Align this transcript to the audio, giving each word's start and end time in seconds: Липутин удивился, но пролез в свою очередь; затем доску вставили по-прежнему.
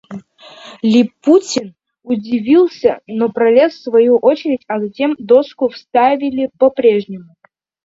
Липутин 0.81 1.75
удивился, 2.01 3.01
но 3.05 3.29
пролез 3.31 3.75
в 3.75 3.83
свою 3.83 4.17
очередь; 4.17 4.65
затем 4.67 5.15
доску 5.19 5.69
вставили 5.69 6.49
по-прежнему. 6.57 7.35